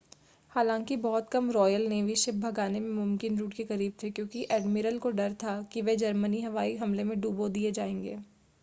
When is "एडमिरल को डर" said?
4.51-5.33